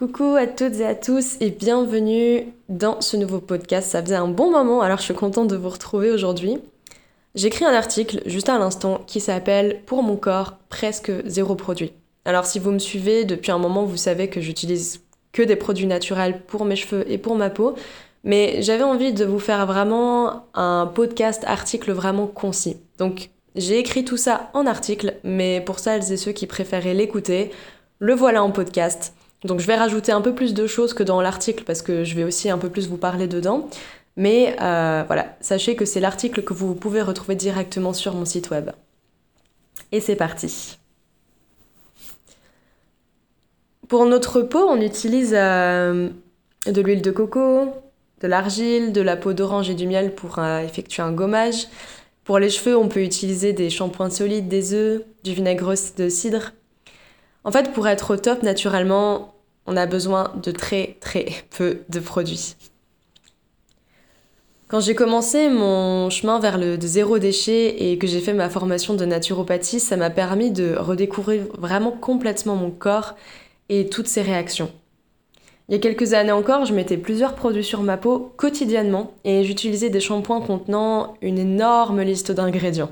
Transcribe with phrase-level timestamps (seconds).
[0.00, 3.90] Coucou à toutes et à tous et bienvenue dans ce nouveau podcast.
[3.90, 6.56] Ça faisait un bon moment, alors je suis contente de vous retrouver aujourd'hui.
[7.34, 11.92] J'écris un article juste à l'instant qui s'appelle Pour mon corps, presque zéro produit.
[12.24, 15.02] Alors si vous me suivez depuis un moment, vous savez que j'utilise
[15.32, 17.74] que des produits naturels pour mes cheveux et pour ma peau,
[18.24, 22.78] mais j'avais envie de vous faire vraiment un podcast article vraiment concis.
[22.96, 27.50] Donc j'ai écrit tout ça en article, mais pour celles et ceux qui préféraient l'écouter,
[27.98, 29.12] le voilà en podcast.
[29.44, 32.14] Donc je vais rajouter un peu plus de choses que dans l'article parce que je
[32.14, 33.68] vais aussi un peu plus vous parler dedans.
[34.16, 38.50] Mais euh, voilà, sachez que c'est l'article que vous pouvez retrouver directement sur mon site
[38.50, 38.70] web.
[39.92, 40.78] Et c'est parti.
[43.88, 46.10] Pour notre peau, on utilise euh,
[46.66, 47.72] de l'huile de coco,
[48.20, 51.66] de l'argile, de la peau d'orange et du miel pour euh, effectuer un gommage.
[52.24, 56.52] Pour les cheveux, on peut utiliser des shampoings solides, des œufs, du vinaigre de cidre,
[57.44, 59.34] en fait, pour être au top naturellement,
[59.66, 61.26] on a besoin de très très
[61.56, 62.56] peu de produits.
[64.68, 68.94] Quand j'ai commencé mon chemin vers le zéro déchet et que j'ai fait ma formation
[68.94, 73.16] de naturopathie, ça m'a permis de redécouvrir vraiment complètement mon corps
[73.68, 74.70] et toutes ses réactions.
[75.68, 79.42] Il y a quelques années encore, je mettais plusieurs produits sur ma peau quotidiennement et
[79.42, 82.90] j'utilisais des shampoings contenant une énorme liste d'ingrédients.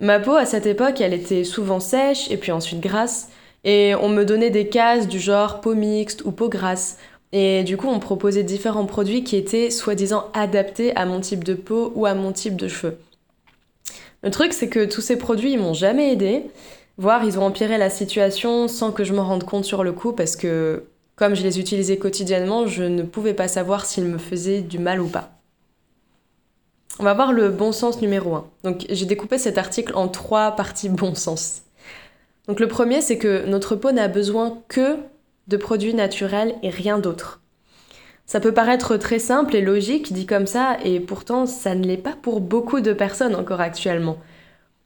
[0.00, 3.28] Ma peau à cette époque, elle était souvent sèche et puis ensuite grasse.
[3.64, 6.96] Et on me donnait des cases du genre peau mixte ou peau grasse.
[7.32, 11.52] Et du coup, on proposait différents produits qui étaient soi-disant adaptés à mon type de
[11.52, 12.96] peau ou à mon type de cheveux.
[14.22, 16.44] Le truc, c'est que tous ces produits, ils m'ont jamais aidé,
[16.96, 20.12] voire ils ont empiré la situation sans que je m'en rende compte sur le coup
[20.12, 20.84] parce que,
[21.14, 25.00] comme je les utilisais quotidiennement, je ne pouvais pas savoir s'ils me faisaient du mal
[25.00, 25.39] ou pas.
[27.00, 28.44] On va voir le bon sens numéro 1.
[28.62, 31.62] Donc j'ai découpé cet article en trois parties bon sens.
[32.46, 34.98] Donc le premier, c'est que notre peau n'a besoin que
[35.48, 37.40] de produits naturels et rien d'autre.
[38.26, 41.96] Ça peut paraître très simple et logique dit comme ça, et pourtant ça ne l'est
[41.96, 44.18] pas pour beaucoup de personnes encore actuellement.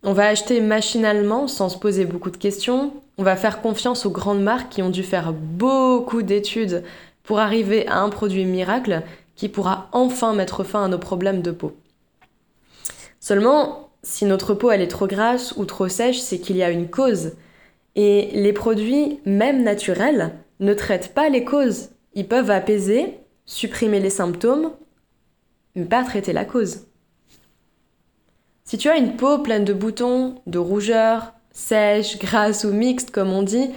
[0.04, 4.12] On va acheter machinalement sans se poser beaucoup de questions, on va faire confiance aux
[4.12, 6.84] grandes marques qui ont dû faire beaucoup d'études
[7.24, 9.02] pour arriver à un produit miracle
[9.34, 11.74] qui pourra enfin mettre fin à nos problèmes de peau.
[13.24, 16.90] Seulement, si notre peau est trop grasse ou trop sèche, c'est qu'il y a une
[16.90, 17.32] cause.
[17.96, 21.88] Et les produits, même naturels, ne traitent pas les causes.
[22.12, 24.72] Ils peuvent apaiser, supprimer les symptômes,
[25.74, 26.80] mais pas traiter la cause.
[28.64, 33.32] Si tu as une peau pleine de boutons, de rougeurs, sèche, grasse ou mixte comme
[33.32, 33.70] on dit,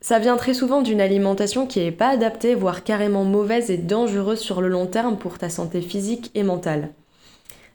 [0.00, 4.40] ça vient très souvent d'une alimentation qui n'est pas adaptée, voire carrément mauvaise et dangereuse
[4.40, 6.94] sur le long terme pour ta santé physique et mentale.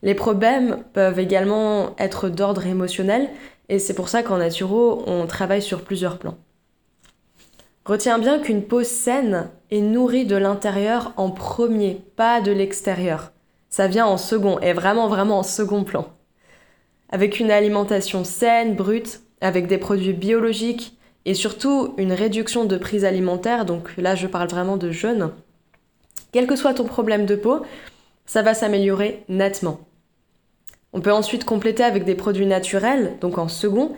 [0.05, 3.27] Les problèmes peuvent également être d'ordre émotionnel
[3.69, 6.37] et c'est pour ça qu'en naturo, on travaille sur plusieurs plans.
[7.85, 13.31] Retiens bien qu'une peau saine est nourrie de l'intérieur en premier, pas de l'extérieur.
[13.69, 16.07] Ça vient en second, et vraiment vraiment en second plan.
[17.09, 23.05] Avec une alimentation saine, brute, avec des produits biologiques et surtout une réduction de prise
[23.05, 25.31] alimentaire, donc là je parle vraiment de jeûne,
[26.31, 27.63] quel que soit ton problème de peau,
[28.27, 29.79] ça va s'améliorer nettement.
[30.95, 33.97] On peut ensuite compléter avec des produits naturels, donc en second,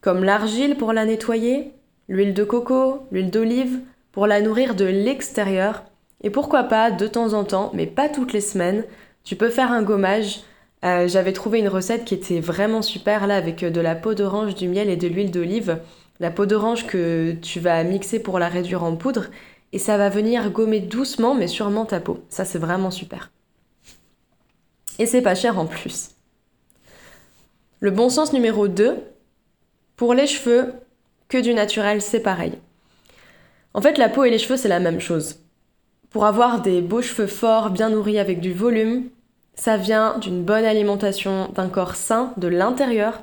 [0.00, 1.74] comme l'argile pour la nettoyer,
[2.08, 3.80] l'huile de coco, l'huile d'olive
[4.12, 5.84] pour la nourrir de l'extérieur,
[6.22, 8.84] et pourquoi pas de temps en temps, mais pas toutes les semaines,
[9.24, 10.40] tu peux faire un gommage.
[10.86, 14.54] Euh, j'avais trouvé une recette qui était vraiment super là avec de la peau d'orange,
[14.54, 15.80] du miel et de l'huile d'olive.
[16.18, 19.26] La peau d'orange que tu vas mixer pour la réduire en poudre
[19.74, 22.20] et ça va venir gommer doucement mais sûrement ta peau.
[22.30, 23.30] Ça c'est vraiment super.
[24.98, 26.17] Et c'est pas cher en plus.
[27.80, 28.96] Le bon sens numéro 2,
[29.94, 30.72] pour les cheveux,
[31.28, 32.54] que du naturel, c'est pareil.
[33.72, 35.36] En fait, la peau et les cheveux, c'est la même chose.
[36.10, 39.10] Pour avoir des beaux cheveux forts, bien nourris avec du volume,
[39.54, 43.22] ça vient d'une bonne alimentation, d'un corps sain de l'intérieur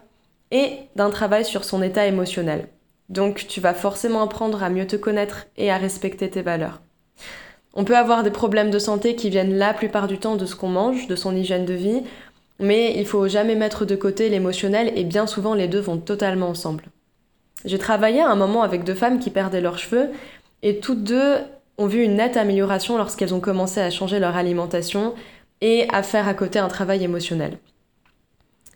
[0.52, 2.70] et d'un travail sur son état émotionnel.
[3.10, 6.82] Donc tu vas forcément apprendre à mieux te connaître et à respecter tes valeurs.
[7.74, 10.56] On peut avoir des problèmes de santé qui viennent la plupart du temps de ce
[10.56, 12.04] qu'on mange, de son hygiène de vie,
[12.60, 16.50] mais il faut jamais mettre de côté l'émotionnel et bien souvent les deux vont totalement
[16.50, 16.86] ensemble.
[17.66, 20.10] J'ai travaillé à un moment avec deux femmes qui perdaient leurs cheveux
[20.62, 21.38] et toutes deux
[21.78, 25.14] ont vu une nette amélioration lorsqu'elles ont commencé à changer leur alimentation
[25.62, 27.58] et à faire à côté un travail émotionnel.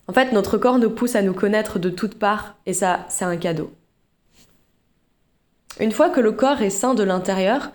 [0.08, 3.25] En fait, notre corps nous pousse à nous connaître de toutes parts et ça, c'est
[3.25, 3.72] un cadeau.
[5.80, 7.72] Une fois que le corps est sain de l'intérieur,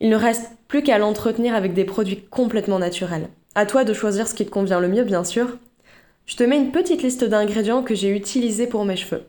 [0.00, 3.28] il ne reste plus qu'à l'entretenir avec des produits complètement naturels.
[3.54, 5.58] À toi de choisir ce qui te convient le mieux, bien sûr.
[6.24, 9.24] Je te mets une petite liste d'ingrédients que j'ai utilisés pour mes cheveux.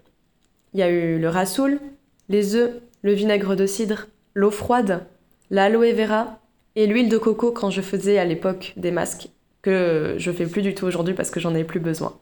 [0.74, 1.82] Il y a eu le rassoul,
[2.30, 2.72] les œufs,
[3.02, 5.06] le vinaigre de cidre, l'eau froide,
[5.50, 6.40] l'aloe vera
[6.78, 9.28] et l'huile de coco quand je faisais à l'époque des masques,
[9.62, 12.18] que je fais plus du tout aujourd'hui parce que j'en ai plus besoin.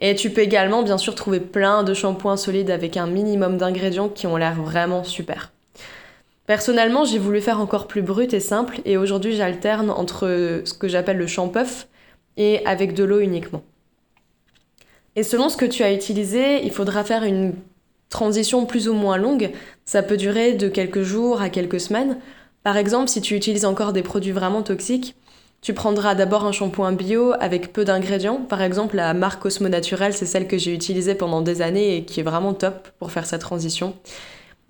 [0.00, 4.08] Et tu peux également bien sûr trouver plein de shampoings solides avec un minimum d'ingrédients
[4.08, 5.52] qui ont l'air vraiment super.
[6.50, 10.88] Personnellement, j'ai voulu faire encore plus brut et simple et aujourd'hui j'alterne entre ce que
[10.88, 11.86] j'appelle le shampouf
[12.36, 13.62] et avec de l'eau uniquement.
[15.14, 17.54] Et selon ce que tu as utilisé, il faudra faire une
[18.08, 19.52] transition plus ou moins longue.
[19.84, 22.18] Ça peut durer de quelques jours à quelques semaines.
[22.64, 25.14] Par exemple, si tu utilises encore des produits vraiment toxiques,
[25.60, 28.38] tu prendras d'abord un shampoing bio avec peu d'ingrédients.
[28.38, 32.04] Par exemple, la marque Cosmo Naturel, c'est celle que j'ai utilisée pendant des années et
[32.04, 33.94] qui est vraiment top pour faire sa transition.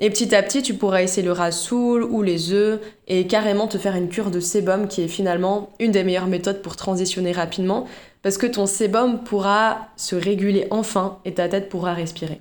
[0.03, 3.77] Et petit à petit, tu pourras essayer le rasoul ou les œufs et carrément te
[3.77, 7.87] faire une cure de sébum qui est finalement une des meilleures méthodes pour transitionner rapidement
[8.23, 12.41] parce que ton sébum pourra se réguler enfin et ta tête pourra respirer.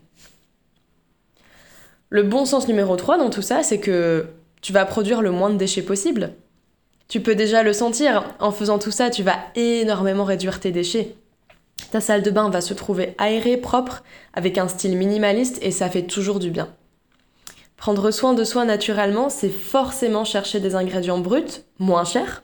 [2.10, 4.28] Le bon sens numéro 3 dans tout ça, c'est que
[4.62, 6.32] tu vas produire le moins de déchets possible.
[7.10, 11.16] Tu peux déjà le sentir, en faisant tout ça, tu vas énormément réduire tes déchets.
[11.92, 14.04] Ta salle de bain va se trouver aérée, propre,
[14.34, 16.70] avec un style minimaliste et ça fait toujours du bien.
[17.80, 22.44] Prendre soin de soi naturellement, c'est forcément chercher des ingrédients bruts, moins chers,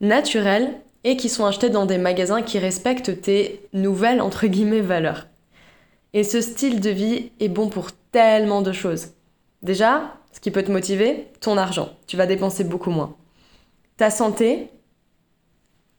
[0.00, 0.74] naturels
[1.04, 4.46] et qui sont achetés dans des magasins qui respectent tes nouvelles entre
[4.80, 5.28] valeurs.
[6.12, 9.10] Et ce style de vie est bon pour tellement de choses.
[9.62, 11.90] Déjà, ce qui peut te motiver, ton argent.
[12.08, 13.14] Tu vas dépenser beaucoup moins.
[13.96, 14.70] Ta santé,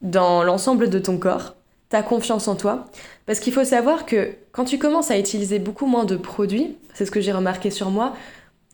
[0.02, 1.56] dans l'ensemble de ton corps,
[1.88, 2.86] ta confiance en toi.
[3.26, 7.06] Parce qu'il faut savoir que quand tu commences à utiliser beaucoup moins de produits, c'est
[7.06, 8.14] ce que j'ai remarqué sur moi,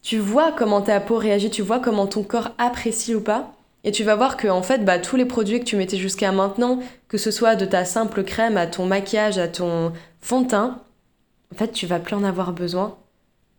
[0.01, 3.53] tu vois comment ta peau réagit, tu vois comment ton corps apprécie ou pas.
[3.83, 6.31] Et tu vas voir que en fait, bah, tous les produits que tu mettais jusqu'à
[6.31, 10.47] maintenant, que ce soit de ta simple crème à ton maquillage, à ton fond de
[10.47, 10.81] teint,
[11.53, 12.97] en fait, tu vas plus en avoir besoin.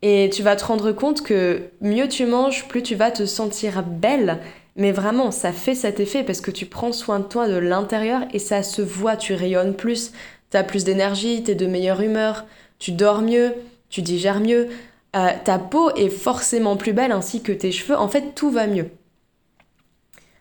[0.01, 3.83] Et tu vas te rendre compte que mieux tu manges, plus tu vas te sentir
[3.83, 4.39] belle.
[4.75, 8.21] Mais vraiment, ça fait cet effet parce que tu prends soin de toi de l'intérieur
[8.33, 10.11] et ça se voit, tu rayonnes plus,
[10.51, 12.45] tu as plus d'énergie, tu es de meilleure humeur,
[12.79, 13.53] tu dors mieux,
[13.89, 14.69] tu digères mieux,
[15.15, 17.97] euh, ta peau est forcément plus belle ainsi que tes cheveux.
[17.97, 18.89] En fait, tout va mieux.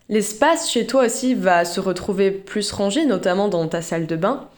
[0.08, 4.48] L'espace chez toi aussi va se retrouver plus rangé, notamment dans ta salle de bain.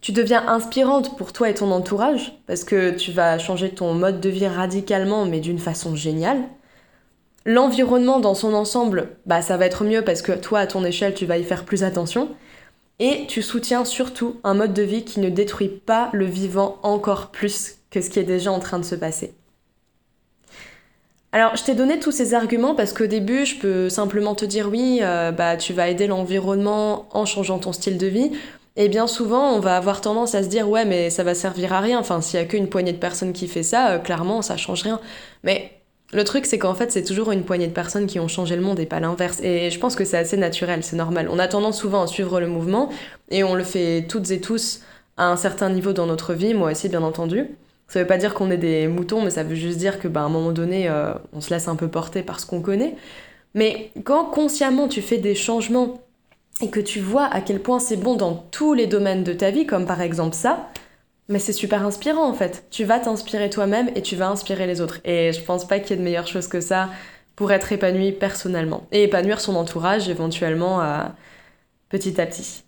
[0.00, 4.20] Tu deviens inspirante pour toi et ton entourage, parce que tu vas changer ton mode
[4.20, 6.42] de vie radicalement, mais d'une façon géniale.
[7.44, 11.14] L'environnement dans son ensemble, bah ça va être mieux parce que toi, à ton échelle,
[11.14, 12.28] tu vas y faire plus attention.
[12.98, 17.30] Et tu soutiens surtout un mode de vie qui ne détruit pas le vivant encore
[17.30, 19.34] plus que ce qui est déjà en train de se passer.
[21.30, 24.68] Alors, je t'ai donné tous ces arguments parce qu'au début, je peux simplement te dire
[24.70, 28.32] oui, euh, bah, tu vas aider l'environnement en changeant ton style de vie.
[28.76, 31.72] Et bien souvent, on va avoir tendance à se dire ouais, mais ça va servir
[31.72, 31.98] à rien.
[31.98, 34.82] Enfin, s'il y a qu'une poignée de personnes qui fait ça, euh, clairement, ça change
[34.82, 35.00] rien.
[35.42, 35.72] Mais
[36.12, 38.62] le truc, c'est qu'en fait, c'est toujours une poignée de personnes qui ont changé le
[38.62, 39.40] monde et pas l'inverse.
[39.42, 41.28] Et je pense que c'est assez naturel, c'est normal.
[41.30, 42.90] On a tendance souvent à suivre le mouvement
[43.30, 44.80] et on le fait toutes et tous
[45.16, 47.48] à un certain niveau dans notre vie, moi aussi, bien entendu.
[47.92, 50.22] Ça veut pas dire qu'on est des moutons, mais ça veut juste dire que, bah,
[50.22, 52.96] à un moment donné, euh, on se laisse un peu porter par ce qu'on connaît.
[53.52, 56.00] Mais quand consciemment tu fais des changements
[56.62, 59.50] et que tu vois à quel point c'est bon dans tous les domaines de ta
[59.50, 60.70] vie, comme par exemple ça,
[61.28, 62.64] mais c'est super inspirant en fait.
[62.70, 65.00] Tu vas t'inspirer toi-même et tu vas inspirer les autres.
[65.04, 66.88] Et je pense pas qu'il y ait de meilleure chose que ça
[67.36, 68.86] pour être épanoui personnellement.
[68.92, 71.02] Et épanouir son entourage éventuellement euh,
[71.90, 72.64] petit à petit.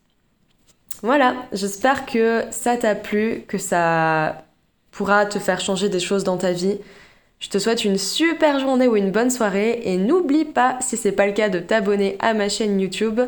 [1.01, 4.45] Voilà, j'espère que ça t'a plu, que ça
[4.95, 6.79] pourra te faire changer des choses dans ta vie.
[7.41, 11.13] Je te souhaite une super journée ou une bonne soirée et n'oublie pas, si c'est
[11.13, 13.21] pas le cas, de t'abonner à ma chaîne YouTube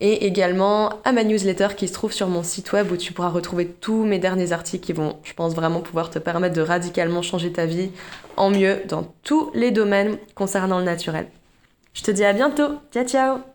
[0.00, 3.28] et également à ma newsletter qui se trouve sur mon site web où tu pourras
[3.28, 7.22] retrouver tous mes derniers articles qui vont, je pense, vraiment pouvoir te permettre de radicalement
[7.22, 7.92] changer ta vie
[8.36, 11.28] en mieux dans tous les domaines concernant le naturel.
[11.94, 12.78] Je te dis à bientôt.
[12.92, 13.51] Ciao ciao